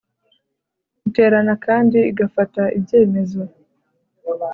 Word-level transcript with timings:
Iterana 1.07 1.53
kandi 1.65 1.97
igafata 2.11 2.63
ibyemezo 2.77 3.41